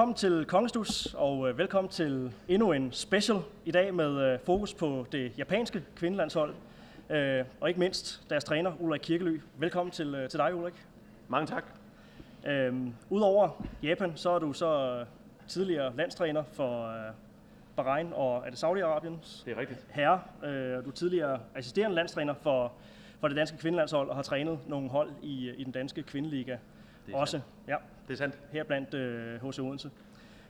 [0.00, 4.74] velkommen til Kongestus, og øh, velkommen til endnu en special i dag med øh, fokus
[4.74, 6.54] på det japanske kvindelandshold,
[7.10, 9.40] øh, og ikke mindst deres træner, Ulrik Kirkely.
[9.56, 10.86] Velkommen til, til dig, Ulrik.
[11.28, 11.64] Mange tak.
[12.46, 15.04] Øhm, Udover Japan, så er du så
[15.48, 16.94] tidligere landstræner for
[17.76, 19.86] Bahrain og er det Saudi-Arabiens Det er rigtigt.
[19.90, 20.20] herre.
[20.44, 22.72] Øh, du er tidligere assisterende landstræner for,
[23.20, 26.56] for det danske kvindelandshold og har trænet nogle hold i, i den danske kvindeliga
[27.12, 27.30] også.
[27.30, 27.44] sandt.
[27.68, 27.76] Ja,
[28.10, 28.38] det er sandt.
[28.52, 29.90] her blandt øh, HC Odense.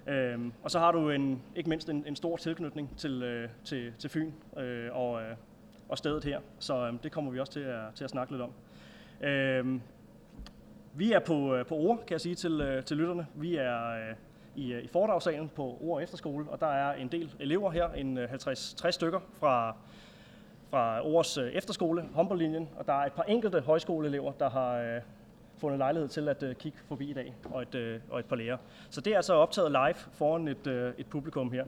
[0.07, 3.93] Øhm, og så har du en, ikke mindst en, en stor tilknytning til, øh, til,
[3.99, 5.37] til Fyn øh, og, øh,
[5.89, 8.43] og stedet her, så øh, det kommer vi også til at, til at snakke lidt
[8.43, 8.53] om.
[9.29, 9.81] Øhm,
[10.95, 13.27] vi er på, øh, på ord, kan jeg sige til, øh, til lytterne.
[13.35, 14.15] Vi er øh,
[14.57, 18.19] i, øh, i foredragssalen på Ord Efterskole, og der er en del elever her, en
[18.19, 19.77] øh, 50-60 stykker fra,
[20.71, 24.77] fra Ords øh, efterskole, efterskole, håndboldlinjen, og der er et par enkelte højskoleelever, der har
[24.77, 25.01] øh,
[25.61, 28.37] fundet lejlighed til at øh, kigge forbi i dag, og et, øh, og et par
[28.37, 28.57] lærer.
[28.91, 31.65] Så det er altså optaget live foran et, øh, et publikum her.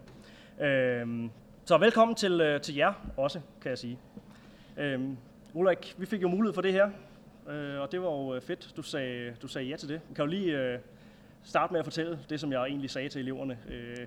[0.61, 1.31] Øhm,
[1.65, 3.99] så velkommen til, øh, til jer også, kan jeg sige.
[4.77, 5.17] Øhm,
[5.55, 6.91] Ulrik, vi fik jo mulighed for det her,
[7.49, 10.01] øh, og det var jo øh, fedt, du sagde, du sagde ja til det.
[10.15, 10.79] Kan du lige øh,
[11.43, 14.07] starte med at fortælle det, som jeg egentlig sagde til eleverne, øh,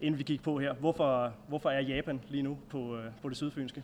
[0.00, 0.74] inden vi gik på her.
[0.74, 3.82] Hvorfor, hvorfor er Japan lige nu på, øh, på det sydfynske?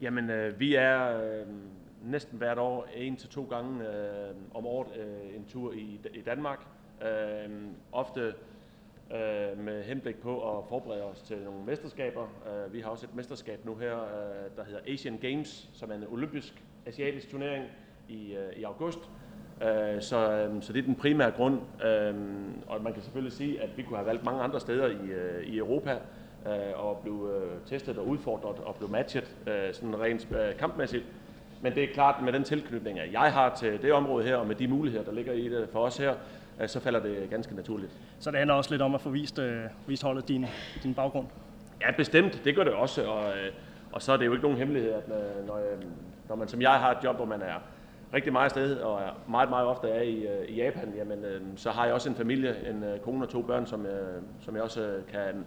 [0.00, 1.46] Jamen, øh, vi er øh,
[2.04, 6.20] næsten hvert år en til to gange øh, om året øh, en tur i, i
[6.20, 6.66] Danmark.
[7.02, 7.50] Øh,
[7.92, 8.34] ofte
[9.12, 12.22] øh, med henblik på at forberede os til nogle mesterskaber.
[12.22, 15.94] Øh, vi har også et mesterskab nu her, øh, der hedder Asian Games, som er
[15.94, 17.64] en olympisk asiatisk turnering
[18.08, 18.98] i, øh, i august.
[19.62, 21.60] Øh, så, øh, så det er den primære grund.
[21.84, 22.14] Øh,
[22.66, 25.44] og man kan selvfølgelig sige, at vi kunne have valgt mange andre steder i, øh,
[25.44, 25.98] i Europa
[26.46, 31.04] øh, og blive øh, testet og udfordret og blive matchet øh, sådan rent øh, kampmæssigt.
[31.62, 34.46] Men det er klart, at med den tilknytning, jeg har til det område her, og
[34.46, 36.14] med de muligheder, der ligger i det for os her,
[36.66, 37.92] så falder det ganske naturligt.
[38.18, 40.46] Så det handler også lidt om at få vist, øh, vist holdet din,
[40.82, 41.26] din baggrund.
[41.80, 42.44] Ja, bestemt.
[42.44, 43.04] Det gør det også.
[43.04, 43.52] Og, øh,
[43.92, 45.84] og så er det jo ikke nogen hemmelighed, at øh, når, øh,
[46.28, 47.54] når man som jeg har et job, hvor man er
[48.14, 51.70] rigtig meget afsted, og meget, meget ofte er i, øh, i Japan, jamen, øh, så
[51.70, 54.62] har jeg også en familie, en øh, kone og to børn, som, øh, som jeg
[54.62, 55.44] også øh, kan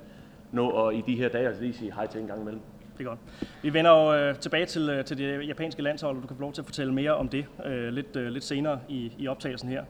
[0.51, 2.61] nå og i de her dage altså lige sige hej til en gang imellem.
[2.97, 3.19] Det er godt.
[3.63, 6.41] Vi vender jo øh, tilbage til, øh, til det japanske landshold, og du kan få
[6.41, 9.69] lov til at fortælle mere om det øh, lidt, øh, lidt senere i, i optagelsen
[9.69, 9.83] her.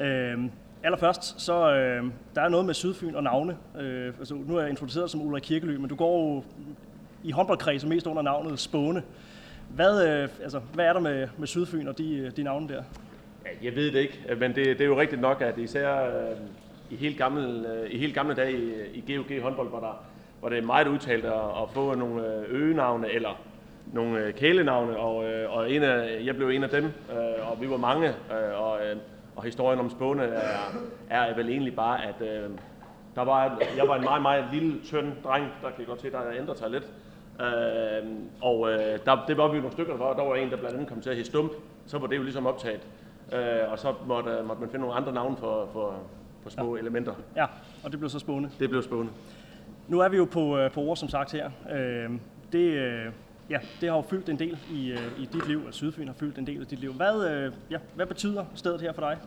[0.00, 0.38] Øh,
[0.82, 2.04] allerførst, så øh,
[2.34, 3.56] der er noget med Sydfyn og navne.
[3.80, 6.44] Øh, altså, nu er jeg introduceret som Ulrik Kirkely, men du går jo
[7.24, 9.02] i håndboldkredsen mest under navnet Spåne.
[9.74, 12.82] Hvad, øh, altså, hvad er der med, med Sydfyn og de, øh, de navne der?
[13.44, 16.36] Ja, jeg ved det ikke, men det, det er jo rigtigt nok, at især øh,
[16.90, 20.04] i helt gamle, øh, i helt gamle dage i, i GOG håndbold, hvor, der,
[20.40, 23.40] hvor det er meget udtalt at, at få nogle øh, øgenavne eller
[23.92, 26.92] nogle øh, kælenavne, og, øh, og en af, jeg blev en af dem,
[27.50, 28.14] og vi var mange,
[28.56, 28.78] og,
[29.36, 30.50] og historien om Spåne er,
[31.10, 32.14] er vel egentlig bare, at
[33.14, 36.10] der var, jeg var en meget, meget lille, tynd dreng, der kan jeg godt se,
[36.10, 36.84] der har ændret sig lidt,
[37.40, 38.06] Øh,
[38.40, 40.76] og øh, der, det var vi nogle stykker, der var, der var en, der blandt
[40.76, 41.52] andet kom til at hedde Stump,
[41.86, 42.80] så var det jo ligesom optaget.
[43.32, 45.94] Øh, og så måtte, måtte man finde nogle andre navne for, for,
[46.42, 46.80] for små ja.
[46.80, 47.14] elementer.
[47.36, 47.46] Ja,
[47.84, 48.50] og det blev så Spåne.
[48.58, 49.12] Det blev spændende.
[49.90, 51.50] Nu er vi jo på, øh, på ord, som sagt her.
[51.72, 52.10] Øh,
[52.52, 53.12] det, øh,
[53.50, 56.14] ja, det har jo fyldt en del i, øh, i dit liv, og Sydfyn har
[56.14, 56.92] fyldt en del i dit liv.
[56.92, 59.18] Hvad, øh, ja, hvad betyder stedet her for dig?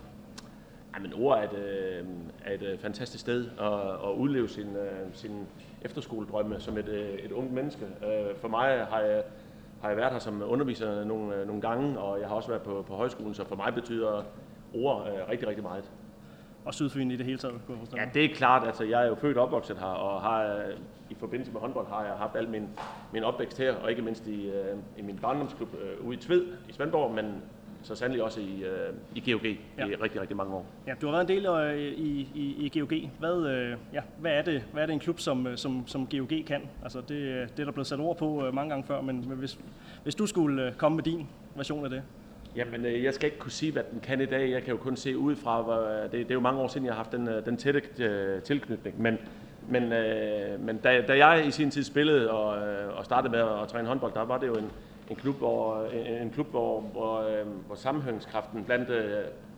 [0.95, 2.05] Jamen, men ord er et, øh,
[2.45, 5.47] er et øh, fantastisk sted at, at udleve sin, øh, sin
[5.81, 7.85] efterskoledrømme som et, øh, et ungt menneske.
[7.85, 9.23] Øh, for mig har jeg,
[9.81, 12.61] har jeg været her som underviser nogle, øh, nogle gange, og jeg har også været
[12.61, 14.23] på, på højskolen, så for mig betyder
[14.73, 15.83] ord øh, rigtig, rigtig meget.
[16.65, 18.67] Og Sydfyn i det hele taget, kunne jeg Ja, det er klart.
[18.67, 20.65] Altså, jeg er jo født og opvokset her, og har
[21.09, 22.69] i forbindelse med håndbold har jeg haft al min,
[23.13, 26.45] min opvækst her, og ikke mindst i, øh, i min barndomsklub øh, ude i Tved
[26.69, 27.41] i Svendborg, men
[27.83, 29.85] så sandelig også i, øh, i GOG ja.
[29.85, 30.65] I rigtig, rigtig mange år.
[30.87, 32.93] Ja, du har været en del øh, i, i, i GOG.
[33.19, 36.07] Hvad, øh, ja, hvad, er det, hvad er det en klub, som, øh, som, som
[36.07, 36.61] GOG kan?
[36.83, 39.29] Altså, det, øh, det er der blevet sat ord på øh, mange gange før, men
[39.29, 39.59] men hvis,
[40.03, 42.03] hvis du skulle øh, komme med din version af det.
[42.55, 44.51] Jamen, øh, jeg skal ikke kunne sige, hvad den kan i dag.
[44.51, 46.67] Jeg kan jo kun se ud fra, hvor, øh, det, det er jo mange år
[46.67, 47.81] siden, jeg har haft den, øh, den tætte
[48.39, 49.01] tilknytning.
[49.01, 49.17] Men,
[49.67, 49.89] men,
[50.59, 52.47] men da, da jeg i sin tid spillede og,
[52.97, 54.71] og startede med at, træne håndbold, der var det jo en,
[55.09, 58.89] en klub, hvor, en, en klub, hvor, hvor, hvor sammenhængskraften blandt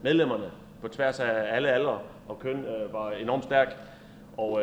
[0.02, 0.46] medlemmerne
[0.82, 3.78] på tværs af alle aldre og køn var enormt stærk.
[4.38, 4.62] Og,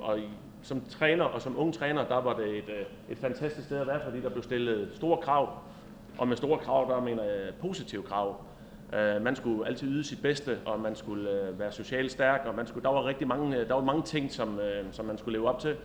[0.00, 0.18] og
[0.62, 2.70] som træner og som ung træner, der var det et,
[3.10, 5.48] et fantastisk sted at være, fordi der blev stillet store krav.
[6.18, 8.36] Og med store krav, der mener jeg positive krav.
[8.94, 12.54] Øh, man skulle altid yde sit bedste, og man skulle øh, være socialt stærk, og
[12.54, 15.18] man skulle, der var rigtig mange, øh, der var mange ting, som, øh, som man
[15.18, 15.76] skulle leve op til.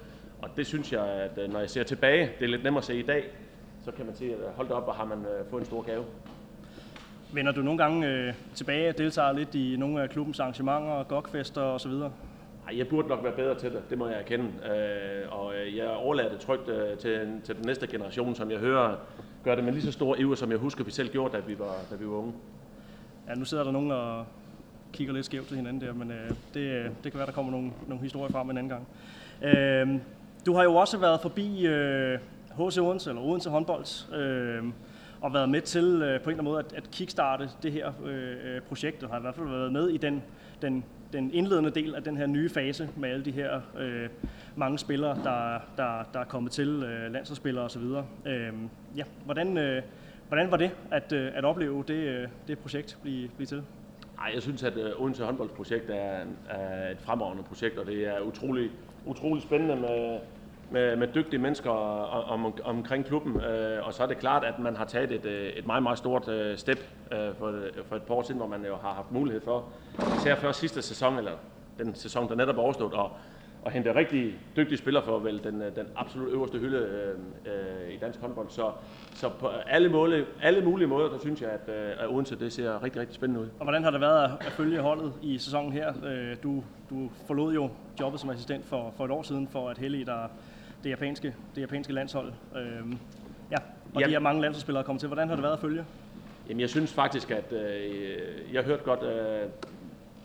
[0.41, 2.85] Og det synes jeg, at øh, når jeg ser tilbage, det er lidt nemmere at
[2.85, 3.23] se i dag,
[3.85, 6.03] så kan man se, at hold op, og har man øh, fået en stor gave.
[7.33, 11.61] Vender du nogle gange øh, tilbage og deltager lidt i nogle af klubbens arrangementer, gokfester
[11.61, 11.91] osv.?
[11.91, 14.45] Ej, jeg burde nok være bedre til det, det må jeg erkende.
[14.45, 18.95] Øh, og jeg overlader det trygt øh, til, til den næste generation, som jeg hører
[19.45, 21.59] gør det med lige så stor iver, som jeg husker, vi selv gjorde, da vi
[21.59, 22.33] var, da vi var unge.
[23.27, 24.25] Ja, nu sidder der nogen og
[24.93, 27.51] kigger lidt skævt til hinanden der, men øh, det, øh, det kan være, der kommer
[27.51, 28.87] nogle, nogle historier frem en anden gang.
[29.41, 30.01] Øh,
[30.45, 32.19] du har jo også været forbi øh,
[32.57, 34.63] HC Odense, eller Odense håndbold, øh,
[35.21, 37.91] og været med til øh, på en eller anden måde at, at kickstarte det her
[38.05, 40.23] øh, øh projekt, og har i hvert fald været med i den,
[40.61, 40.83] den,
[41.15, 44.09] den indledende del af den her nye fase med alle de her øh,
[44.55, 47.83] mange spillere, der, der, der er kommet til, øh, landsholdsspillere osv.
[48.25, 48.53] Øh,
[48.95, 49.83] ja, hvordan, øh,
[50.27, 53.63] hvordan var det at, øh, at opleve det, øh, det projekt blive, blive til?
[54.19, 58.19] Ej, jeg synes, at øh, Odense håndboldsprojekt er, er et fremragende projekt, og det er
[58.19, 58.71] utrolig,
[59.05, 60.19] utrolig spændende med,
[60.71, 63.41] med, med dygtige mennesker om, omkring klubben.
[63.41, 65.97] Øh, og så er det klart, at man har taget et, øh, et meget, meget
[65.97, 66.79] stort øh, step
[67.11, 67.53] øh, for,
[67.85, 69.65] for et par år siden, hvor man jo har haft mulighed for,
[70.17, 71.31] især før sidste sæson, eller
[71.79, 73.11] den sæson, der netop er overstået, og,
[73.65, 76.77] og hente rigtig dygtige spillere for vel den, øh, den absolut øverste hylde
[77.45, 78.49] øh, i dansk håndbold.
[78.49, 78.71] Så,
[79.13, 81.69] så på alle, måle, alle mulige måder, der synes jeg, at,
[81.99, 83.47] at Odense det ser rigtig, rigtig spændende ud.
[83.59, 85.93] Og hvordan har det været at følge holdet i sæsonen her?
[86.43, 87.69] Du, du forlod jo
[87.99, 90.27] jobbet som assistent for, for et år siden for at Helle, der
[90.85, 92.33] det japanske, det japanske landshold.
[92.55, 92.97] Øhm,
[93.51, 93.57] ja,
[93.93, 94.07] og ja.
[94.07, 95.07] de her mange landsholdsspillere kommet til.
[95.07, 95.85] Hvordan har det været at følge?
[96.49, 99.49] Jamen, jeg synes faktisk, at øh, jeg hørte godt, øh,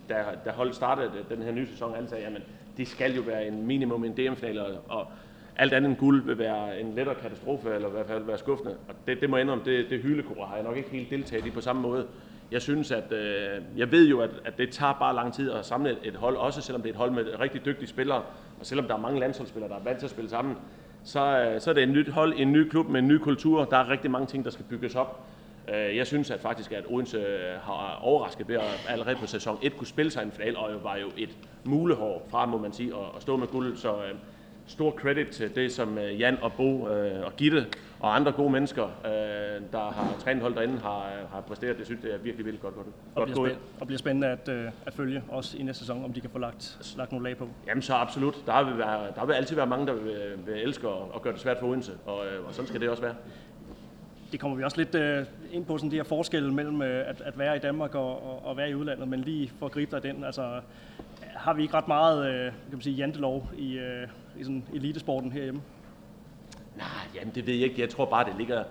[0.08, 2.42] da, da holdet startede den her nye sæson, alle sagde, jamen,
[2.76, 5.06] det skal jo være en minimum en DM-finale, og
[5.56, 8.76] alt andet end guld vil være en lettere katastrofe, eller i hvert fald være skuffende.
[8.88, 11.46] Og det, det må jeg om, det, det hyldekor har jeg nok ikke helt deltaget
[11.46, 12.06] i på samme måde.
[12.52, 15.66] Jeg synes, at øh, jeg ved jo, at, at det tager bare lang tid at
[15.66, 18.22] samle et hold, også selvom det er et hold med rigtig dygtige spillere,
[18.60, 20.56] og selvom der er mange landsholdsspillere, der er vant til at spille sammen,
[21.04, 23.64] så, øh, så er det et nyt hold, en ny klub med en ny kultur.
[23.64, 25.26] Der er rigtig mange ting, der skal bygges op.
[25.74, 29.58] Øh, jeg synes at faktisk, at Odense øh, har overrasket ved at allerede på sæson
[29.62, 31.30] 1 kunne spille sig en final, og var jo et
[31.64, 33.76] mulehår fra, må man sige, at stå med guld.
[33.76, 34.14] Så øh,
[34.70, 37.66] stor credit til det, som øh, Jan og Bo øh, og Gitte
[38.00, 41.78] og andre gode mennesker, øh, der har trænet hold derinde, har, har præsteret.
[41.78, 43.58] Det synes jeg er virkelig, virkelig godt, godt, og bliver gået.
[43.80, 46.38] Og bliver spændende at, øh, at følge også i næste sæson, om de kan få
[46.38, 47.48] lagt, lagt nogle lag på.
[47.66, 48.42] Jamen så absolut.
[48.46, 50.14] Der vil, være, der vil altid være mange, der vil,
[50.46, 53.02] vil elske at, at gøre det svært for Odense, og, og sådan skal det også
[53.02, 53.14] være
[54.32, 57.20] det kommer vi også lidt øh, ind på, sådan de her forskelle mellem øh, at,
[57.20, 59.96] at være i Danmark og, og, og være i udlandet, men lige for at gribe
[59.96, 60.60] dig den, altså
[61.22, 64.08] har vi ikke ret meget øh, kan man sige, jantelov i, øh,
[64.40, 65.60] i sådan elitesporten herhjemme?
[66.76, 67.80] Nej, jamen det ved jeg ikke.
[67.80, 68.64] Jeg tror bare, det ligger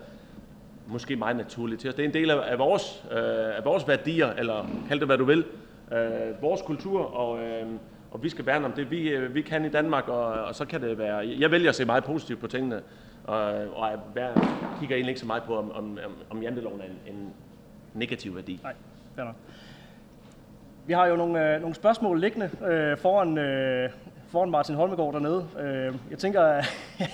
[0.86, 1.94] måske meget naturligt til os.
[1.94, 5.18] Det er en del af, af, vores, øh, af vores værdier, eller kald det hvad
[5.18, 5.44] du vil,
[5.92, 7.66] øh, vores kultur, og, øh,
[8.10, 10.64] og vi skal værne om det, vi, øh, vi kan i Danmark, og, og så
[10.64, 11.36] kan det være...
[11.38, 12.82] Jeg vælger at se meget positivt på tingene,
[13.24, 13.42] og,
[13.74, 14.32] og jeg
[14.80, 15.98] kigger egentlig ikke så meget på, om, om,
[16.30, 17.32] om janteloven er en, en
[17.94, 18.60] negativ værdi.
[18.62, 18.74] Nej,
[19.14, 19.34] fair nok.
[20.86, 23.90] Vi har jo nogle, øh, nogle spørgsmål liggende øh, foran, øh,
[24.30, 25.46] foran Martin Holmegård dernede.
[25.60, 26.42] Øh, jeg tænker,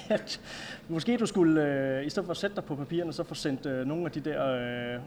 [0.08, 0.40] at
[0.88, 3.66] måske du skulle, øh, i stedet for at sætte dig på papirerne, så få sendt
[3.66, 5.00] øh, nogle af de der, øh,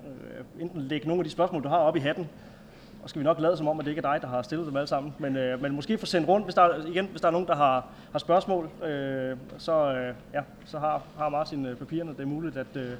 [0.59, 2.29] enten lægge nogle af de spørgsmål, du har op i hatten,
[3.03, 4.67] og skal vi nok lade som om, at det ikke er dig, der har stillet
[4.67, 5.13] dem alle sammen.
[5.19, 7.55] Men, øh, men måske få sendt rundt, hvis der, igen, hvis der er nogen, der
[7.55, 12.11] har, har spørgsmål, øh, så, øh, ja, så har, har Martin øh, papirerne.
[12.11, 12.91] Det er muligt at, øh,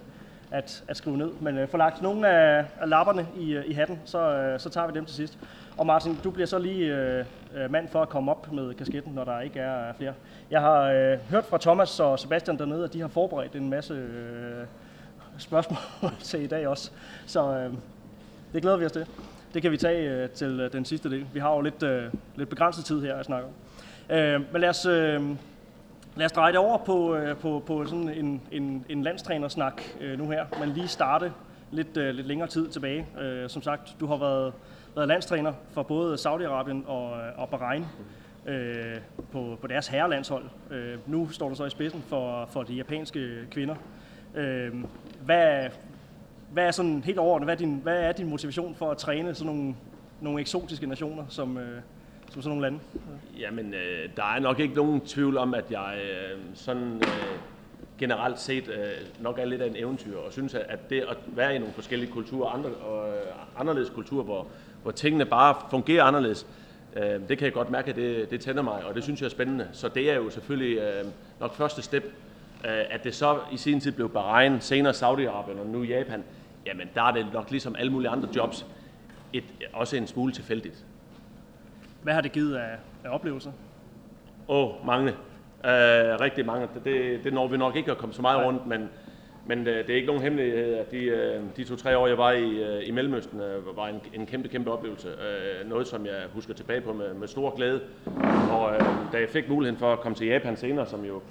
[0.51, 1.31] at, at skrive ned.
[1.41, 4.69] Men øh, få lagt nogle af, af lapperne i, øh, i hatten, så, øh, så
[4.69, 5.37] tager vi dem til sidst.
[5.77, 7.25] Og Martin, du bliver så lige øh,
[7.55, 10.13] øh, mand for at komme op med kasketten, når der ikke er flere.
[10.51, 13.93] Jeg har øh, hørt fra Thomas og Sebastian dernede, at de har forberedt en masse
[13.93, 14.65] øh,
[15.37, 16.91] spørgsmål til i dag også.
[17.25, 17.73] Så øh,
[18.53, 19.05] det glæder vi os til.
[19.53, 21.25] Det kan vi tage øh, til øh, den sidste del.
[21.33, 23.53] Vi har jo lidt, øh, lidt begrænset tid her at snakke om.
[24.15, 25.21] Øh, men lad os, øh,
[26.19, 30.17] lad os dreje det over på, øh, på, på sådan en, en, en landstrænersnak øh,
[30.17, 31.31] nu her, men lige starte
[31.71, 33.07] lidt, øh, lidt længere tid tilbage.
[33.21, 34.53] Øh, som sagt, du har været,
[34.95, 37.85] været landstræner for både Saudi-Arabien og, øh, og Bahrain
[38.45, 38.97] øh,
[39.31, 40.43] på, på deres herrelandshold.
[40.71, 43.75] Øh, nu står du så i spidsen for, for de japanske kvinder.
[44.35, 44.73] Øh,
[45.25, 45.69] hvad,
[46.51, 49.35] hvad er sådan helt overordnet, hvad er din, hvad er din motivation for at træne
[49.35, 49.75] sådan nogle,
[50.21, 51.81] nogle eksotiske nationer som, øh,
[52.31, 52.79] som sådan nogle lande?
[53.39, 57.39] Jamen, øh, der er nok ikke nogen tvivl om, at jeg øh, sådan øh,
[57.99, 61.55] generelt set øh, nok er lidt af en eventyr, og synes, at det at være
[61.55, 64.47] i nogle forskellige kulturer, andre, og, øh, anderledes kulturer, hvor,
[64.83, 66.47] hvor tingene bare fungerer anderledes,
[66.95, 69.25] øh, det kan jeg godt mærke, at det, det tænder mig, og det synes jeg
[69.25, 69.67] er spændende.
[69.71, 71.05] Så det er jo selvfølgelig øh,
[71.39, 72.03] nok første step,
[72.65, 76.23] øh, at det så i sin tid blev Bahrain, senere Saudi-Arabien og nu Japan,
[76.65, 78.65] jamen der er det nok ligesom alle mulige andre jobs,
[79.33, 79.43] et,
[79.73, 80.85] også en smule tilfældigt.
[82.03, 83.51] Hvad har det givet af, af oplevelser?
[84.47, 85.11] Åh, oh, mange.
[85.63, 86.67] Uh, rigtig mange.
[86.83, 88.47] Det, det når vi nok ikke at komme så meget Nej.
[88.47, 88.89] rundt, men,
[89.45, 92.31] men øh, det er ikke nogen hemmelighed, at de, øh, de to-tre år, jeg var
[92.31, 95.07] i, øh, i Mellemøsten, øh, var en, en kæmpe, kæmpe oplevelse.
[95.07, 97.81] Øh, noget, som jeg husker tilbage på med, med stor glæde.
[98.51, 101.21] Og øh, da jeg fik muligheden for at komme til Japan senere, som jo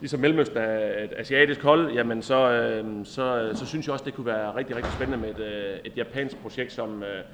[0.00, 4.14] ligesom Mellemøsten er et asiatisk hold, jamen så, øh, så, så synes jeg også, det
[4.14, 7.24] kunne være rigtig, rigtig spændende med et, øh, et japansk projekt, som, øh,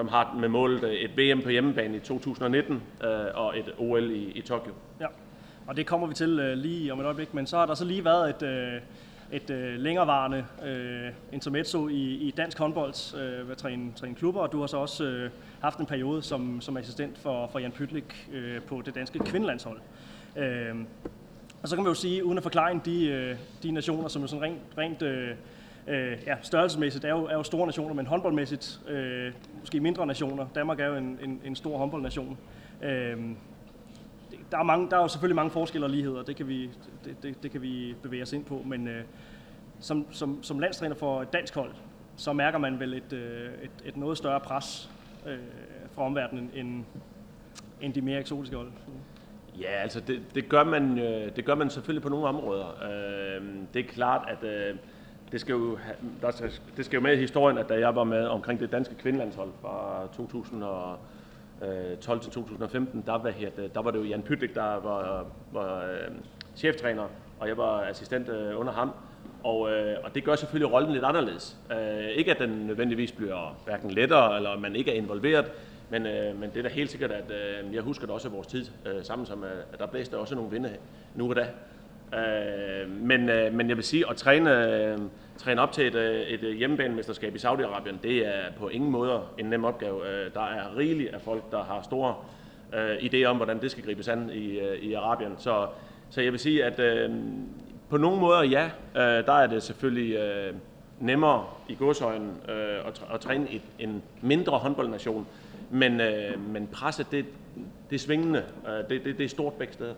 [0.00, 4.10] som har med målet øh, et VM på hjemmebane i 2019 øh, og et OL
[4.10, 4.72] i, i Tokyo.
[5.00, 5.06] Ja,
[5.66, 7.84] og det kommer vi til øh, lige om et øjeblik, men så har der så
[7.84, 8.80] lige været et, øh,
[9.32, 14.40] et øh, længerevarende øh, intermezzo i, i dansk håndbold øh, ved at træne, træne klubber,
[14.40, 15.30] og du har så også øh,
[15.60, 19.80] haft en periode som, som assistent for, for Jan Pytlik øh, på det danske kvindelandshold.
[20.36, 20.74] Øh,
[21.62, 24.26] og så kan man jo sige, uden at forklare de, øh, de nationer, som er
[24.26, 25.34] sådan rent, rent øh,
[25.88, 30.46] øh, ja, størrelsesmæssigt er jo, er jo store nationer, men håndboldmæssigt øh, måske mindre nationer.
[30.54, 32.38] Danmark er jo en, en, en stor håndboldnation.
[32.82, 33.16] Øh,
[34.50, 36.70] der er, mange, der er jo selvfølgelig mange forskelle og ligheder, det kan vi,
[37.04, 39.04] det, det, det kan vi bevæge os ind på, men øh,
[39.80, 41.70] som, som, som landstræner for et dansk hold,
[42.16, 44.90] så mærker man vel et, øh, et, et noget større pres
[45.26, 45.38] øh,
[45.92, 46.84] fra omverdenen end,
[47.80, 48.70] end de mere eksotiske hold.
[49.60, 52.66] Ja, altså det, det, gør man, øh, det gør man selvfølgelig på nogle områder.
[52.84, 54.76] Øh, det er klart, at øh,
[55.32, 55.78] det skal, jo,
[56.22, 58.72] der skal, det skal jo med i historien, at da jeg var med omkring det
[58.72, 64.22] danske kvindelandshold fra 2012 øh, til 2015, der var, her, der var det jo Jan
[64.22, 66.10] Pytlik, der var, var øh,
[66.56, 67.06] cheftræner,
[67.40, 68.90] og jeg var assistent øh, under ham.
[69.44, 71.56] Og, øh, og det gør selvfølgelig rollen lidt anderledes.
[71.72, 75.52] Øh, ikke at den nødvendigvis bliver hverken lettere, eller man ikke er involveret,
[75.90, 78.46] men, øh, men det er da helt sikkert, at øh, jeg husker da også vores
[78.46, 80.76] tid øh, sammen, som at der blæste også nogle vinde
[81.14, 81.46] nu og da.
[82.14, 84.98] Øh, men, øh, men jeg vil sige, at træne, øh,
[85.38, 89.20] træne op til et, øh, et øh, hjemmebanemesterskab i Saudi-Arabien, det er på ingen måde
[89.38, 90.08] en nem opgave.
[90.08, 92.14] Øh, der er rigeligt af folk, der har store
[92.74, 95.34] øh, idéer om, hvordan det skal gribes an i, øh, i Arabien.
[95.38, 95.66] Så,
[96.10, 97.10] så jeg vil sige, at øh,
[97.88, 98.64] på nogle måder ja,
[98.96, 100.54] øh, der er det selvfølgelig øh,
[101.00, 105.26] nemmere i godsøjen øh, at, at træne et, en mindre håndboldnation,
[105.70, 107.24] men, øh, men presset, det,
[107.90, 108.44] det er svingende.
[108.68, 109.94] Øh, det, det, det er stort begge steder.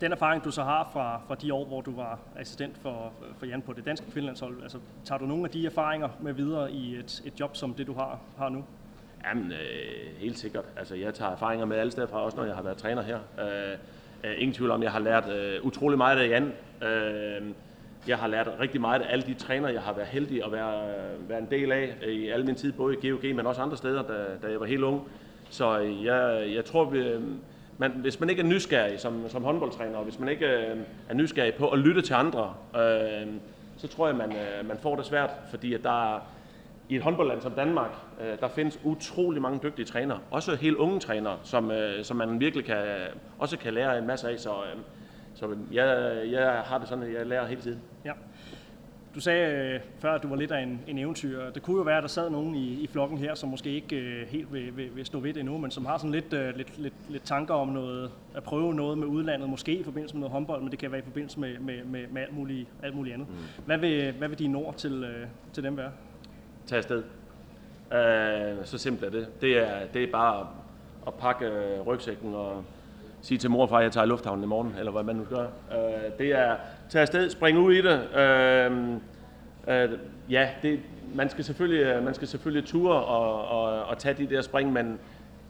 [0.00, 3.46] Den erfaring, du så har fra, fra de år, hvor du var assistent for, for
[3.46, 6.96] Jan på det danske kvindelandshold, altså, tager du nogle af de erfaringer med videre i
[6.96, 8.64] et, et job som det, du har, har nu?
[9.24, 10.64] Jamen, øh, helt sikkert.
[10.76, 13.18] Altså, jeg tager erfaringer med alle steder fra, også når jeg har været træner her.
[13.40, 13.78] Øh,
[14.24, 16.52] øh, ingen tvivl om, jeg har lært øh, utrolig meget af Jan.
[16.82, 17.46] Øh,
[18.08, 20.88] jeg har lært rigtig meget af alle de træner, jeg har været heldig at være,
[21.28, 23.76] være en del af øh, i al min tid, både i GOG, men også andre
[23.76, 25.08] steder, da, da jeg var helt ung.
[25.50, 27.22] Så øh, jeg, jeg tror, vi, øh,
[27.78, 30.76] man, hvis man ikke er nysgerrig som, som håndboldtræner, og hvis man ikke øh,
[31.08, 33.26] er nysgerrig på at lytte til andre, øh,
[33.76, 36.20] så tror jeg, man, øh, man får det svært, fordi at der er,
[36.88, 37.90] i et håndboldland som Danmark,
[38.20, 42.40] øh, der findes utrolig mange dygtige trænere, også helt unge trænere, som, øh, som man
[42.40, 42.84] virkelig kan,
[43.38, 44.38] også kan lære en masse af.
[44.38, 44.80] Så, øh,
[45.34, 47.80] så jeg, jeg har det sådan, at jeg lærer hele tiden.
[49.16, 51.50] Du sagde øh, før, at du var lidt af en, en eventyr.
[51.50, 53.96] Det kunne jo være, at der sad nogen i, i flokken her, som måske ikke
[53.96, 56.56] øh, helt vil, vil, vil stå ved det endnu, men som har sådan lidt, øh,
[56.56, 60.20] lidt, lidt, lidt tanker om noget, at prøve noget med udlandet, måske i forbindelse med
[60.20, 62.94] noget håndbold, men det kan være i forbindelse med, med, med, med alt, muligt, alt
[62.94, 63.28] muligt andet.
[63.28, 63.64] Mm.
[63.66, 65.90] Hvad, vil, hvad vil dine ord til, øh, til dem være?
[66.66, 67.02] Tag afsted.
[67.92, 69.40] Øh, så simpelt er det.
[69.40, 70.46] Det er, det er bare
[71.06, 72.64] at pakke øh, rygsækken og
[73.22, 75.16] sige til mor og far, at jeg tager i lufthavnen i morgen, eller hvad man
[75.16, 75.46] nu gør.
[75.72, 76.56] Øh, det er
[76.88, 78.16] tage afsted, springe ud i det.
[78.16, 78.72] Øh,
[79.68, 79.98] øh,
[80.30, 80.80] ja, det,
[81.14, 84.72] man skal selvfølgelig, øh, man skal selvfølgelig ture og, og, og tage de der spring,
[84.72, 84.98] men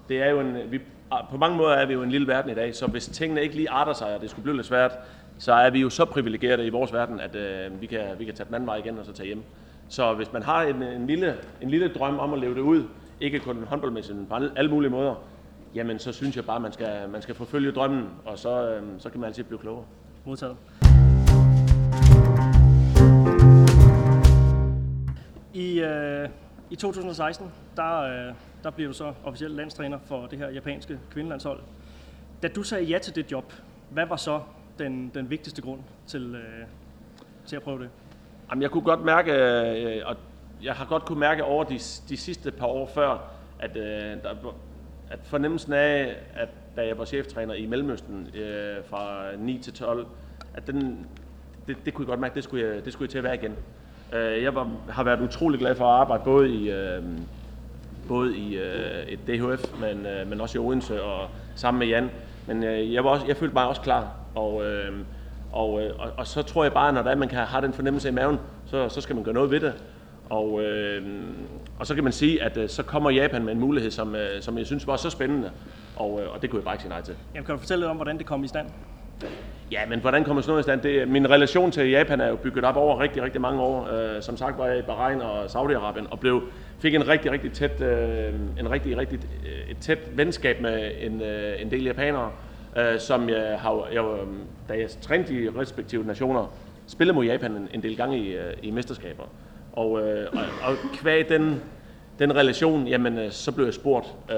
[0.08, 2.50] det er jo en, vi, ah, på mange måder er vi jo en lille verden
[2.50, 4.92] i dag, så hvis tingene ikke lige arter sig, og det skulle blive lidt svært,
[5.38, 8.34] så er vi jo så privilegerede i vores verden, at øh, vi, kan, vi kan
[8.34, 9.42] tage den anden vej igen og så tage hjem.
[9.88, 12.84] Så hvis man har en, en, lille, en lille drøm om at leve det ud,
[13.20, 15.14] ikke kun håndboldmæssigt, men på alle mulige måder,
[15.74, 18.82] jamen så synes jeg bare, at man skal, man skal forfølge drømmen, og så, øh,
[18.98, 19.84] så kan man altid blive klogere.
[20.24, 20.56] Modtaget.
[25.54, 26.28] I, øh,
[26.70, 31.60] I 2016, der, øh, der bliver du så officielt landstræner for det her japanske kvindelandshold.
[32.42, 33.52] Da du sagde ja til det job,
[33.90, 34.40] hvad var så
[34.78, 36.66] den, den vigtigste grund til, øh,
[37.46, 37.90] til at prøve det?
[38.50, 40.16] Jamen, jeg kunne godt mærke, øh, og
[40.62, 41.74] jeg har godt kunne mærke over de,
[42.08, 43.18] de sidste par år før,
[43.58, 44.54] at, øh, der,
[45.10, 50.06] at fornemmelsen af, at da jeg var cheftræner i Mellemøsten øh, fra 9 til 12,
[50.54, 51.06] at den,
[51.66, 53.34] det, det kunne jeg godt mærke, det skulle jeg, det skulle jeg til at være
[53.34, 53.54] igen.
[54.12, 57.02] Øh, jeg var, har været utrolig glad for at arbejde både i, øh,
[58.08, 62.10] både i øh, et DHF, men, øh, men også i Odense og sammen med Jan.
[62.46, 64.92] Men øh, jeg, var også, jeg følte mig også klar, og, øh,
[65.52, 67.72] og, øh, og, og så tror jeg bare, når der er, man kan have den
[67.72, 69.74] fornemmelse i maven, så, så skal man gøre noget ved det.
[70.30, 71.02] Og, øh,
[71.78, 74.42] og så kan man sige, at øh, så kommer Japan med en mulighed, som, øh,
[74.42, 75.50] som jeg synes var så spændende,
[75.96, 77.14] og, øh, og det kunne jeg bare ikke sige nej til.
[77.34, 78.66] Jamen, kan du fortælle lidt om, hvordan det kom i stand?
[79.72, 80.80] Ja, men hvordan kommer sådan noget i stand?
[80.80, 83.88] Det, min relation til Japan er jo bygget op over rigtig, rigtig mange år.
[83.92, 86.42] Øh, som sagt var jeg i Bahrain og Saudi-Arabien og blev,
[86.78, 91.22] fik en rigtig, rigtig tæt, øh, en rigtig, rigtig øh, et tæt venskab med en,
[91.22, 92.30] øh, en del japanere,
[92.76, 94.26] øh, som jeg har, jeg, øh,
[94.68, 96.54] da jeg trænede i respektive nationer,
[96.86, 99.24] spillede mod Japan en, en del gange i, øh, i mesterskaber.
[99.72, 101.62] Og, øh, og, og kvæg den
[102.18, 104.36] den relation, jamen øh, så blev jeg spurgt, øh,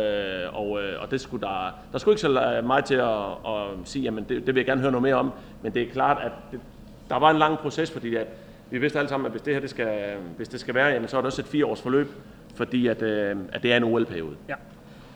[0.53, 4.03] og, øh, og det skulle der, der skulle ikke så meget til at, at sige,
[4.03, 5.33] jamen det, det vil jeg gerne høre noget mere om,
[5.63, 6.61] men det er klart, at det,
[7.09, 8.27] der var en lang proces, fordi at
[8.71, 11.09] vi vidste alle sammen, at hvis det her det skal, hvis det skal være, jamen
[11.09, 12.09] så er det også et fire års forløb,
[12.55, 14.37] fordi at, øh, at det er en OL-periode.
[14.49, 14.55] Ja,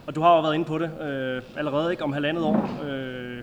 [0.07, 2.85] og du har jo været inde på det øh, allerede ikke om halvandet år.
[2.85, 3.39] Øh,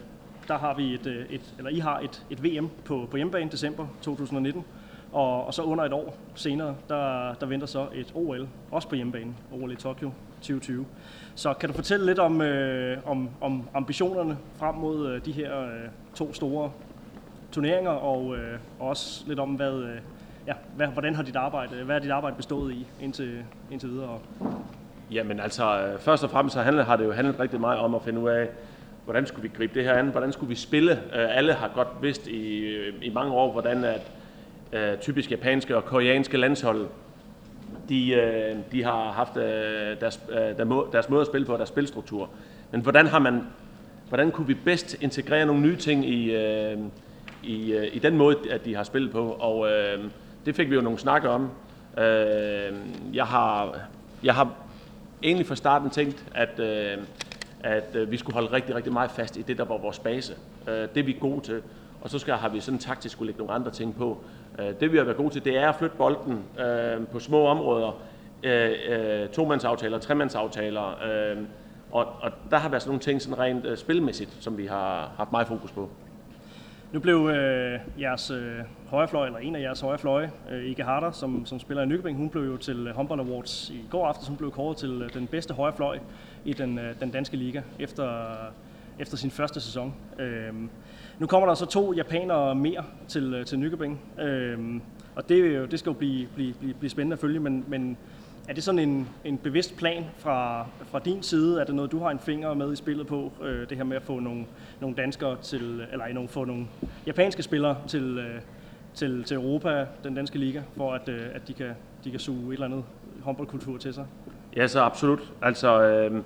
[0.48, 3.52] der har vi et, øh, et, eller I har et, et VM på, på hjemmebane
[3.52, 4.66] december 2019.
[5.13, 8.96] Og, og så under et år senere, der, der venter så et OL, også på
[8.96, 10.86] hjemmebane, OL i Tokyo 2020.
[11.36, 15.62] Så kan du fortælle lidt om, øh, om, om ambitionerne frem mod øh, de her
[15.62, 15.70] øh,
[16.16, 16.72] to store
[17.51, 19.98] turneringer, og øh, også lidt om, hvad, øh,
[20.48, 24.20] ja, hvad, hvordan har dit arbejde, hvad er dit arbejde bestået i indtil, indtil videre?
[25.12, 27.96] Jamen altså, øh, først og fremmest så handlet, har det jo handlet rigtig meget om
[27.96, 28.50] at finde ud af,
[29.06, 30.92] hvordan skulle vi gribe det her an, hvordan skulle vi spille.
[30.92, 34.12] Øh, alle har godt vidst i, øh, i mange år, hvordan at
[34.74, 36.88] øh, typisk japanske og koreanske landshold,
[37.90, 40.58] de, øh, de har haft øh, deres, øh,
[40.92, 42.30] deres måde at spille på, deres spilstruktur.
[42.72, 43.44] Men hvordan har man,
[44.10, 46.78] hvordan kunne vi bedst integrere nogle nye ting i, øh,
[47.44, 49.32] i, øh, i den måde, at de har spillet på?
[49.40, 50.04] Og øh,
[50.46, 51.50] det fik vi jo nogle snakke om.
[51.98, 52.74] Øh,
[53.14, 53.80] jeg, har,
[54.24, 54.54] jeg har
[55.24, 56.98] egentlig fra starten tænkt, at, øh,
[57.64, 60.34] at øh, vi skulle holde rigtig, rigtig meget fast i det, der var vores base.
[60.68, 61.62] Øh, det vi er gode til.
[62.02, 64.24] Og så skal, har vi sådan taktisk skulle lægge nogle andre ting på.
[64.60, 67.46] Øh, det vi har været gode til, det er at flytte bolden øh, på små
[67.46, 68.01] områder.
[68.44, 70.88] Øh, øh, tomandsaftaler, tremandsaftaler.
[70.88, 71.38] Øh,
[71.92, 75.12] og, og der har været sådan nogle ting sådan rent øh, spilmæssigt, som vi har
[75.18, 75.89] haft meget fokus på.
[76.92, 78.56] Nu blev øh, jeres øh,
[78.88, 82.30] højrefløj, eller en af jeres højrefløje, øh, Ike Harder, som, som spiller i Nykøbing, hun
[82.30, 84.28] blev jo til øh, Humboldt Awards i går aftes.
[84.28, 86.00] Hun blev kåret til øh, den bedste højrefløj
[86.46, 88.36] i den, øh, den danske liga efter,
[89.00, 89.94] efter sin første sæson.
[90.20, 90.53] Øh,
[91.20, 94.82] nu kommer der så to japanere mere til, øh, til Nykøbing, øhm,
[95.16, 97.98] og det, øh, det skal jo blive, blive, blive, blive spændende at følge, men, men
[98.48, 101.62] er det sådan en, en bevidst plan fra, fra din side?
[101.62, 103.98] Er det noget, du har en finger med i spillet på, øh, det her med
[103.98, 104.46] at få nogle,
[104.79, 106.68] nogle danskere til, eller nogle, få nogle
[107.08, 108.42] japanske spillere til, øh,
[108.94, 111.72] til, til Europa, den danske liga, for at, øh, at de, kan,
[112.03, 112.84] de kan suge et eller andet
[113.24, 114.05] håndboldkultur til sig?
[114.55, 115.34] Ja, så absolut.
[115.42, 116.24] Altså, øh,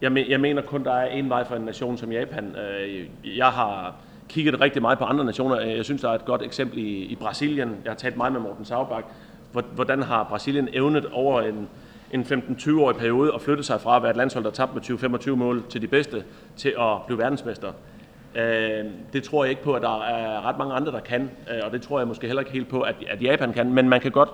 [0.00, 2.56] jeg, men, jeg mener kun, der er en vej for en nation som Japan.
[2.56, 3.96] Øh, jeg har
[4.28, 5.60] kigget rigtig meget på andre nationer.
[5.60, 7.76] Øh, jeg synes, der er et godt eksempel i, i Brasilien.
[7.84, 9.06] Jeg har talt meget med Morten Saubach.
[9.74, 11.68] Hvordan har Brasilien evnet over en,
[12.12, 15.30] en 15-20-årig periode at flytte sig fra at være et landshold, der tabte med 20-25
[15.30, 16.24] mål til de bedste,
[16.56, 17.72] til at blive verdensmester.
[18.34, 21.60] Øh, det tror jeg ikke på, at der er ret mange andre, der kan, øh,
[21.64, 24.00] og det tror jeg måske heller ikke helt på, at, at Japan kan, men man
[24.00, 24.28] kan godt,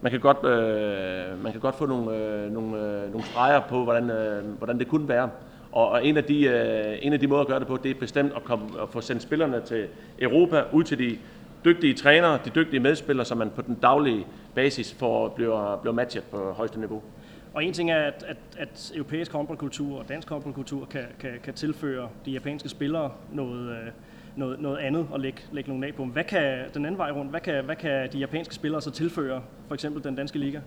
[0.00, 3.84] man kan godt, øh, man kan godt få nogle, øh, nogle, øh, nogle streger på,
[3.84, 5.30] hvordan, øh, hvordan det kunne være.
[5.74, 7.90] Og, og en, af de, øh, en af de måder at gøre det på, det
[7.90, 9.86] er bestemt at, komme, at få sendt spillerne til
[10.18, 11.18] Europa, ud til de
[11.64, 16.24] dygtige trænere, de dygtige medspillere, som man på den daglige basis får, bliver, bliver matchet
[16.24, 17.02] på højeste niveau.
[17.54, 21.54] Og en ting er, at, at, at europæisk håndboldkultur og dansk håndboldkultur kan, kan, kan
[21.54, 23.90] tilføre de japanske spillere noget, øh,
[24.36, 26.04] noget, noget andet og lægge, lægge nogle af på.
[26.04, 29.42] Hvad kan den anden vej rundt, hvad kan, hvad kan de japanske spillere så tilføre
[29.68, 30.60] for eksempel den danske liga?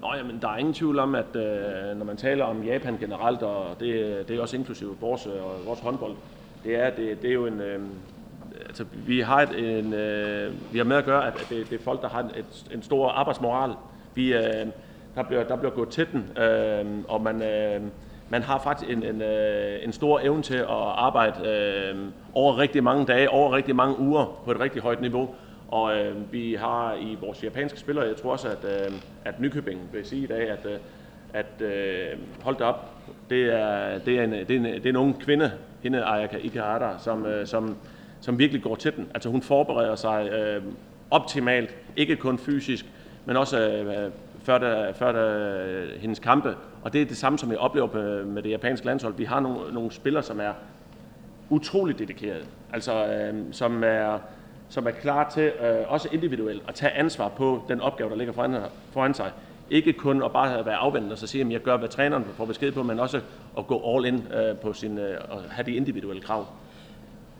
[0.00, 3.42] Nå, jamen, der er ingen tvivl om, at øh, når man taler om Japan generelt,
[3.42, 6.12] og det, det er også inklusive vores, og vores håndbold,
[6.64, 7.60] det er, det, det er jo en...
[7.60, 7.80] Øh,
[8.66, 11.84] altså, vi har, et, en, øh, vi har med at gøre, at det, det er
[11.84, 13.74] folk, der har et, en stor arbejdsmoral.
[14.14, 14.66] Vi, øh,
[15.14, 17.82] der, bliver, der bliver gået til den, øh, og man, øh,
[18.28, 21.98] man har faktisk en, en, øh, en stor evne til at arbejde øh,
[22.34, 25.34] over rigtig mange dage, over rigtig mange uger på et rigtig højt niveau.
[25.68, 28.92] Og øh, vi har i vores japanske spillere, jeg tror også, at, øh,
[29.24, 30.78] at Nykøbing vil sige i dag, at, øh,
[31.34, 32.90] at øh, hold det op,
[33.30, 35.52] det er, det, er en, det, er en, det er en ung kvinde,
[35.82, 37.76] hende Ayaka Ikehara, som, øh, som,
[38.20, 39.08] som virkelig går til den.
[39.14, 40.62] Altså hun forbereder sig øh,
[41.10, 42.86] optimalt, ikke kun fysisk,
[43.24, 46.56] men også øh, før, der, før der, øh, hendes kampe.
[46.82, 49.14] Og det er det samme, som jeg oplever øh, med det japanske landshold.
[49.14, 50.52] Vi har nogle, nogle spillere, som er
[51.50, 52.44] utrolig dedikerede.
[52.72, 54.18] Altså, øh, som er
[54.68, 58.32] som er klar til øh, også individuelt at tage ansvar på den opgave, der ligger
[58.32, 58.56] foran,
[58.92, 59.30] foran sig.
[59.70, 62.44] Ikke kun at bare være afvendende og så sige, at jeg gør, hvad træneren får
[62.44, 63.20] besked på, men også
[63.58, 66.46] at gå all in øh, på sin, øh, og have de individuelle krav.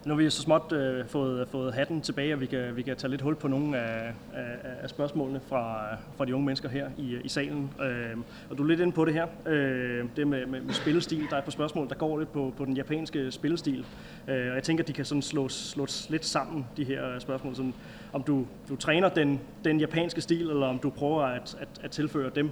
[0.07, 2.97] Nu har vi så småt øh, fået, fået hatten tilbage, og vi kan, vi kan
[2.97, 6.91] tage lidt hul på nogle af, af, af spørgsmålene fra, fra de unge mennesker her
[6.99, 7.71] i, i salen.
[7.83, 8.17] Øh,
[8.51, 11.27] og du er lidt inde på det her, øh, det med, med, med spillestil.
[11.31, 13.87] Der er et par spørgsmål, der går lidt på, på den japanske spillestil.
[14.29, 17.55] Øh, og jeg tænker, at de kan sådan slås, slås lidt sammen, de her spørgsmål.
[17.55, 17.75] Sådan,
[18.13, 21.91] om du, du træner den, den japanske stil, eller om du prøver at, at, at
[21.91, 22.51] tilføre dem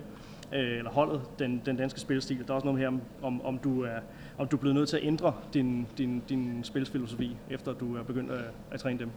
[0.55, 2.38] øh, eller holdet, den, den danske spillestil.
[2.47, 2.88] Der er også noget her,
[3.23, 3.99] om, om, du er,
[4.38, 8.03] om du er blevet nødt til at ændre din, din, din spilsfilosofi, efter du er
[8.03, 9.09] begyndt at, at træne dem.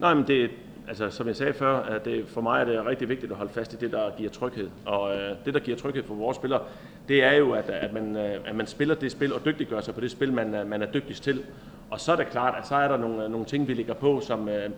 [0.00, 0.50] Nej, men det,
[0.88, 3.52] altså, som jeg sagde før, at det, for mig er det rigtig vigtigt at holde
[3.52, 4.68] fast i det, der giver tryghed.
[4.86, 6.60] Og øh, det, der giver tryghed for vores spillere,
[7.08, 9.94] det er jo, at, at, man, øh, at man spiller det spil og dygtiggør sig
[9.94, 11.42] på det spil, man, øh, man er dygtigst til.
[11.90, 13.94] Og så er det klart, at så er der nogle, øh, nogle ting, vi ligger
[13.94, 14.70] på, som, øh,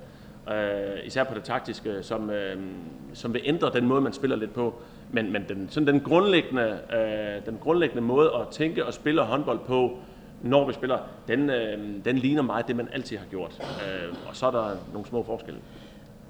[0.51, 2.57] øh, især på det taktiske, som, øh,
[3.15, 4.75] som vil ændre den måde, man spiller lidt på.
[5.13, 9.59] Men, men den, sådan den, grundlæggende, øh, den grundlæggende måde at tænke og spille håndbold
[9.67, 9.99] på,
[10.43, 13.61] når vi spiller, den, øh, den ligner meget det, man altid har gjort.
[13.61, 15.61] Øh, og så er der nogle små forskelle.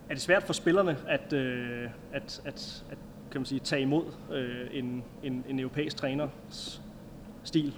[0.09, 2.99] Er det svært for spillerne at, øh, at, at, at
[3.31, 6.83] kan man sige, tage imod øh, en, en, en europæisk træners
[7.45, 7.75] stil?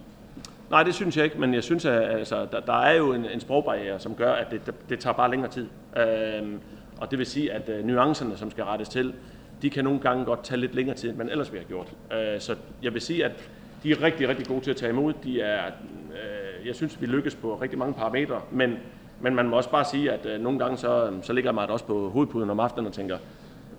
[0.70, 3.24] Nej, det synes jeg ikke, men jeg synes, at altså, der, der er jo en,
[3.24, 5.66] en sprogbarriere, som gør, at det, det, det tager bare længere tid.
[5.96, 6.60] Øhm,
[7.00, 9.14] og det vil sige, at øh, nuancerne, som skal rettes til,
[9.62, 11.92] de kan nogle gange godt tage lidt længere tid, end man ellers ville have gjort.
[12.12, 13.50] Øh, så jeg vil sige, at
[13.82, 15.12] de er rigtig, rigtig gode til at tage imod.
[15.24, 18.76] De er, øh, jeg synes, vi lykkes på rigtig mange parametre, men,
[19.20, 21.84] men man må også bare sige, at øh, nogle gange så, så ligger mig også
[21.84, 23.18] på hovedpuden om aftenen og tænker,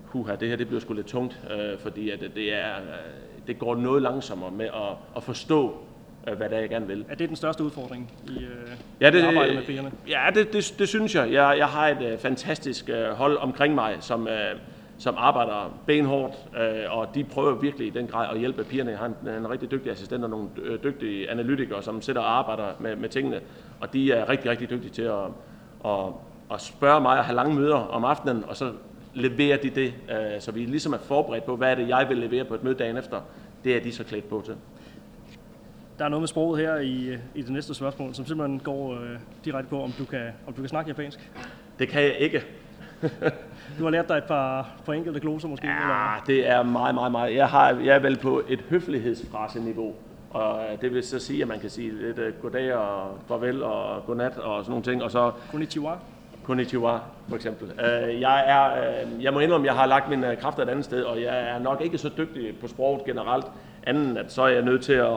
[0.04, 3.46] huha, det her det bliver sgu lidt tungt, øh, fordi at øh, det, er, øh,
[3.46, 5.78] det går noget langsommere med at, at forstå,
[6.24, 7.04] hvad det er, jeg gerne vil.
[7.08, 8.50] Er det den største udfordring i, øh,
[9.00, 9.92] ja, det, i arbejdet med pigerne?
[10.08, 11.32] Ja, det, det, det synes jeg.
[11.32, 11.54] jeg.
[11.58, 14.60] Jeg har et uh, fantastisk uh, hold omkring mig, som, uh,
[15.00, 18.90] som arbejder benhårdt, øh, og de prøver virkelig i den grad at hjælpe pigerne.
[18.90, 20.48] Jeg har en, en rigtig dygtig assistent og nogle
[20.84, 23.40] dygtige analytikere, som sidder og arbejder med, med tingene,
[23.80, 25.24] og de er rigtig, rigtig dygtige til at,
[25.84, 26.06] at,
[26.52, 28.72] at spørge mig og have lange møder om aftenen, og så
[29.14, 32.18] leverer de det, øh, så vi ligesom er forberedt på, hvad er det, jeg vil
[32.18, 33.20] levere på et møde dagen efter.
[33.64, 34.54] Det er de så klædt på til.
[36.00, 39.18] Der er noget med sproget her i, i det næste spørgsmål, som simpelthen går øh,
[39.44, 41.30] direkte på, om du, kan, om du kan snakke japansk.
[41.78, 42.44] Det kan jeg ikke.
[43.78, 45.66] Du har lært dig et par, par enkelte gloser måske?
[45.66, 46.22] Ja, eller?
[46.26, 47.34] det er meget, meget, meget.
[47.34, 49.94] Jeg, har, jeg er vel på et høflighedsfraseniveau.
[50.30, 54.06] Og det vil så sige, at man kan sige lidt uh, goddag og farvel og
[54.06, 55.02] godnat og sådan nogle ting.
[55.02, 55.92] Og så konnichiwa.
[56.44, 57.66] Konnichiwa, for eksempel.
[57.66, 60.84] Uh, jeg, er, uh, jeg må indrømme, at jeg har lagt mine kræfter et andet
[60.84, 63.46] sted, og jeg er nok ikke så dygtig på sproget generelt,
[63.82, 65.16] anden at så er jeg nødt til at,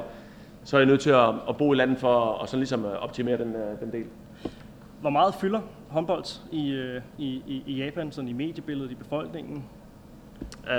[0.63, 3.37] så er jeg nødt til at, at bo i landet for at så ligesom optimere
[3.37, 4.05] den, den del.
[5.01, 9.63] Hvor meget fylder håndbold i, øh, i, i, i Japan, sådan i mediebilledet, i befolkningen?
[10.63, 10.69] Uh,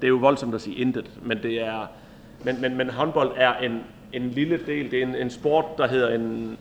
[0.00, 1.86] det er jo voldsomt at sige intet, men det er,
[2.44, 3.80] men, men, men håndbold er en,
[4.12, 6.58] en lille del, det er en, en sport, der hedder en,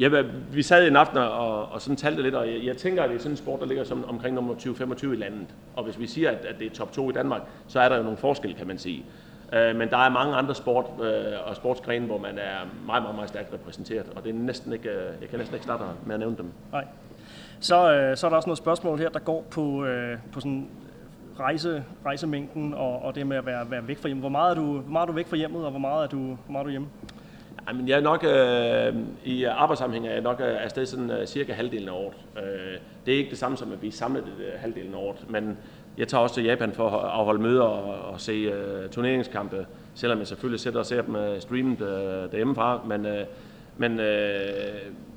[0.00, 0.22] ja,
[0.52, 3.16] vi sad en aften og, og sådan talte lidt, og jeg, jeg tænker, at det
[3.16, 5.46] er sådan en sport, der ligger som omkring nummer 20-25 i landet.
[5.76, 7.96] Og hvis vi siger, at, at det er top 2 i Danmark, så er der
[7.96, 9.04] jo nogle forskelle, kan man sige.
[9.54, 13.14] Øh, men der er mange andre sport øh, og sportsgrene, hvor man er meget, meget,
[13.14, 16.14] meget stærkt repræsenteret, og det er næsten ikke, øh, jeg kan næsten ikke starte med
[16.14, 16.52] at nævne dem.
[16.72, 16.84] Nej.
[17.60, 20.68] Så, øh, så er der også noget spørgsmål her, der går på, øh, på sådan
[21.40, 24.22] rejse, rejsemængden og, og det med at være, være væk fra hjemmet.
[24.22, 26.08] Hvor meget, er du, hvor meget er du væk fra hjemmet, og hvor meget er
[26.08, 26.88] du, hvor meget er du hjemme?
[27.68, 31.52] Jamen, jeg er nok, øh, i arbejdssammenhæng er jeg nok øh, afsted sådan uh, cirka
[31.52, 32.14] halvdelen af året.
[32.36, 35.30] Øh, det er ikke det samme som, at vi er samlet uh, halvdelen af året,
[35.30, 35.58] men
[35.98, 40.18] jeg tager også til Japan for at afholde møder og, og se øh, turneringskampe, selvom
[40.18, 43.26] jeg selvfølgelig sætter og ser dem uh, streamet øh, derhjemmefra, men, øh,
[43.76, 44.38] men, øh,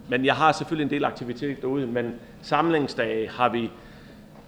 [0.09, 3.71] men jeg har selvfølgelig en del aktivitet derude, men samlingsdage har vi,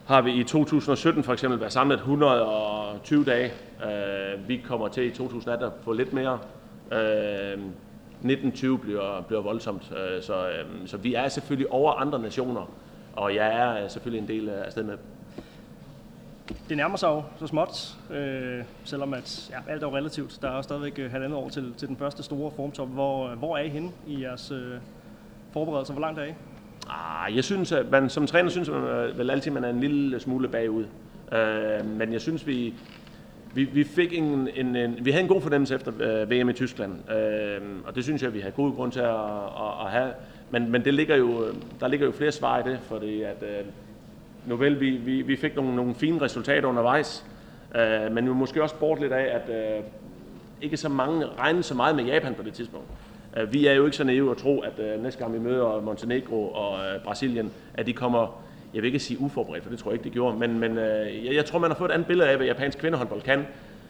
[0.05, 3.53] har vi i 2017 for eksempel været samlet 120 dage.
[3.85, 6.39] Øh, vi kommer til i 2018 at få lidt mere.
[6.91, 7.59] Øh,
[8.19, 12.71] 1920 bliver, bliver voldsomt, øh, så, øh, så vi er selvfølgelig over andre nationer,
[13.13, 14.97] og jeg er øh, selvfølgelig en del af stedet med
[16.69, 20.39] det nærmer sig jo så småt, øh, selvom at, ja, alt er jo relativt.
[20.41, 22.87] Der er jo stadigvæk øh, halvandet år til, til den første store formtop.
[22.87, 24.73] Hvor, øh, hvor er I henne i jeres øh,
[25.53, 25.93] forberedelser?
[25.93, 26.33] Hvor langt er I?
[26.89, 29.69] Ah, jeg synes, at man som træner synes man øh, vel altid, at man er
[29.69, 30.85] en lille smule bagud.
[31.31, 32.73] Øh, men jeg synes, vi,
[33.53, 36.53] vi, vi fik en, en, en, vi havde en god fornemmelse efter øh, VM i
[36.53, 40.13] Tyskland, øh, og det synes jeg, vi har god grund til at, at, at have.
[40.51, 41.45] Men, men det ligger jo,
[41.79, 43.65] der ligger jo flere svar i det, fordi at, øh,
[44.49, 47.25] nu vel, vi, vi, vi fik nogle, nogle fine resultater undervejs,
[47.75, 49.83] øh, men vi måske også bort lidt af, at øh,
[50.61, 52.87] ikke så mange regnede så meget med Japan på det tidspunkt.
[53.37, 55.81] Øh, vi er jo ikke så naive at tro, at øh, næste gang vi møder
[55.81, 58.41] Montenegro og øh, Brasilien, at de kommer,
[58.73, 61.25] jeg vil ikke sige uforberedt, for det tror jeg ikke, de gjorde, men, men øh,
[61.25, 63.45] jeg, jeg tror, man har fået et andet billede af, hvad japansk kvindehåndbold kan.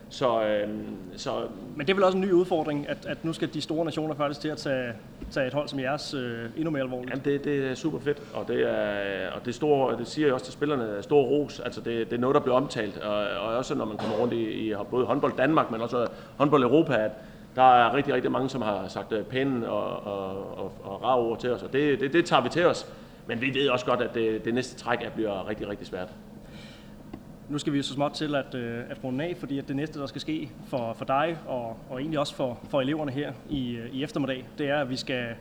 [0.10, 0.68] Så, øh,
[1.16, 1.32] så...
[1.76, 4.16] Men det er vel også en ny udfordring, at, at nu skal de store nationer
[4.16, 4.94] faktisk til at tage
[5.32, 7.10] tage et hold som jeres øh, endnu mere alvorligt?
[7.10, 10.34] Jamen, det, det er super fedt, og det, er, og det, store, det siger jeg
[10.34, 11.60] også til spillerne, stor ros.
[11.60, 14.34] Altså, det, det er noget, der bliver omtalt, og, og også når man kommer rundt
[14.34, 17.12] i, i både håndbold Danmark, men også håndbold Europa, at
[17.56, 21.18] der er rigtig, rigtig mange, som har sagt øh, pæne og, og, og, og rare
[21.18, 22.88] ord til os, og det, det, det tager vi til os.
[23.28, 26.08] Men vi ved også godt, at det, det næste træk er, bliver rigtig, rigtig svært.
[27.50, 30.00] Nu skal vi så småt til at, øh, at runde af, fordi at det næste,
[30.00, 33.72] der skal ske for, for dig, og, og egentlig også for, for eleverne her i,
[33.72, 35.36] øh, i eftermiddag, det er, at vi skal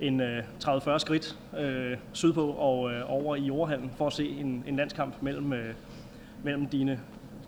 [0.00, 4.64] en øh, 30-40 skridt øh, sydpå og øh, over i Overhallen for at se en,
[4.66, 5.74] en landskamp mellem, øh,
[6.42, 7.00] mellem dine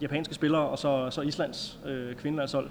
[0.02, 2.70] japanske spillere og så, så Islands øh, kvindelandshold.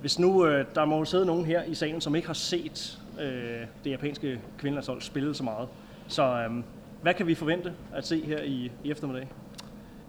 [0.00, 3.66] Hvis nu, øh, der må sidde nogen her i salen, som ikke har set øh,
[3.84, 5.68] det japanske kvindelandshold spille så meget.
[6.08, 6.62] Så øh,
[7.02, 9.28] hvad kan vi forvente at se her i, i eftermiddag?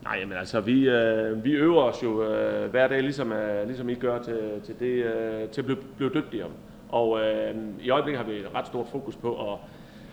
[0.03, 3.89] Nej, men altså, vi, øh, vi øver os jo øh, hver dag, ligesom, øh, ligesom
[3.89, 6.47] I gør, til, til, det, øh, til at blive, blive dygtigere.
[6.89, 9.59] Og øh, i øjeblikket har vi et ret stort fokus på, og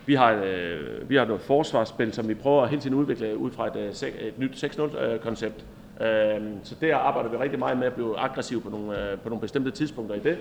[0.07, 3.51] vi har, øh, vi har noget forsvarsspil, som vi prøver hele tiden at udvikle ud
[3.51, 5.65] fra et, øh, et nyt 6-0-koncept.
[6.01, 9.19] Øh, øh, så der arbejder vi rigtig meget med at blive aggressiv på nogle, øh,
[9.19, 10.39] på nogle bestemte tidspunkter i det.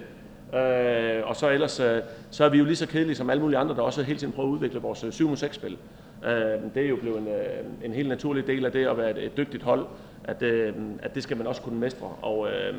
[0.55, 3.57] Øh, og så ellers, øh, så er vi jo lige så kedelige som alle mulige
[3.57, 5.77] andre, der også hele tiden prøver at udvikle vores øh, 7-6-spil.
[6.25, 9.11] Øh, det er jo blevet en, øh, en helt naturlig del af det at være
[9.11, 9.85] et, et dygtigt hold,
[10.23, 12.07] at, øh, at det skal man også kunne mestre.
[12.21, 12.75] Og, øh,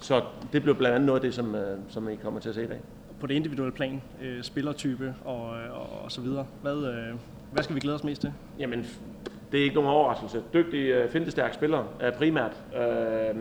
[0.00, 2.54] så det bliver blandt andet noget af det, som, øh, som I kommer til at
[2.54, 2.80] se i dag.
[3.20, 7.14] På det individuelle plan, øh, spillertype og, og, og så videre, hvad, øh,
[7.52, 8.32] hvad skal vi glæde os mest til?
[8.58, 8.86] Jamen,
[9.52, 10.42] det er ikke nogen overraskelse.
[10.54, 12.62] Dygtig, øh, fintestærk spiller øh, primært.
[12.76, 13.36] Øh,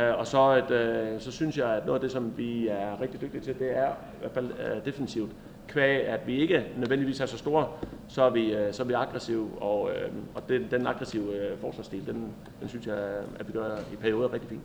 [0.00, 3.00] øh, og så, et, øh, så synes jeg, at noget af det, som vi er
[3.00, 5.30] rigtig dygtige til, det er i hvert fald øh, defensivt
[5.68, 7.66] kvæg, at vi ikke nødvendigvis er så store,
[8.08, 11.72] så er vi, øh, så er vi aggressive, og, øh, og den, den aggressive øh,
[12.06, 12.96] den, den synes jeg,
[13.40, 14.62] at vi gør i perioder rigtig fint.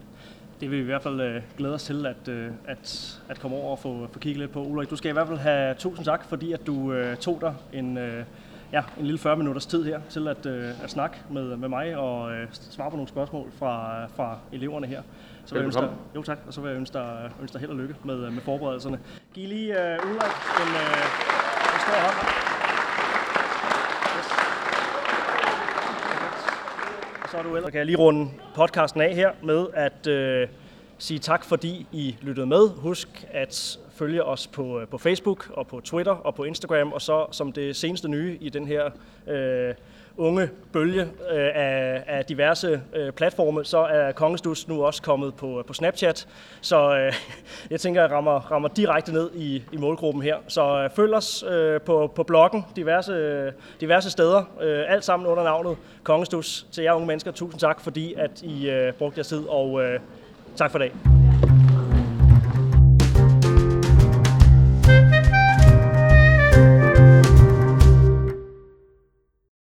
[0.59, 3.57] Det vil vi i hvert fald øh, glæde os til at, øh, at, at komme
[3.57, 4.63] over og få, få kigget lidt på.
[4.63, 7.55] Ulrik, du skal i hvert fald have tusind tak, fordi at du øh, tog dig
[7.73, 8.23] en, øh,
[8.73, 11.97] ja, en lille 40 minutters tid her til at, øh, at snakke med, med mig
[11.97, 15.01] og øh, svare på nogle spørgsmål fra, fra eleverne her.
[15.45, 17.59] Så vil jeg ønske dig, jo tak, og så vil jeg ønske dig, ønske dig
[17.59, 18.99] held og lykke med, med forberedelserne.
[19.37, 20.97] Giv lige uh, Ulrik en, uh,
[21.73, 22.17] en stor hånd.
[24.17, 24.27] Yes.
[27.31, 27.71] Så er du ellers.
[27.71, 30.49] kan jeg lige runde podcasten af her med at uh,
[30.97, 32.69] sige tak, fordi I lyttede med.
[32.69, 37.01] Husk at følge os på, øh, på Facebook og på Twitter og på Instagram, og
[37.01, 38.89] så som det seneste nye i den her
[39.27, 39.73] øh,
[40.17, 45.59] unge bølge øh, af, af diverse øh, platforme, så er Kongestus nu også kommet på,
[45.59, 46.27] øh, på Snapchat.
[46.61, 47.13] Så øh,
[47.71, 50.37] jeg tænker, at jeg rammer, rammer direkte ned i, i målgruppen her.
[50.47, 54.43] Så øh, følg os øh, på, på bloggen diverse, øh, diverse steder.
[54.61, 56.67] Øh, alt sammen under navnet Kongestus.
[56.71, 59.99] Til jer unge mennesker, tusind tak, fordi at I øh, brugte jeres tid, og øh,
[60.57, 61.16] tak for i dag.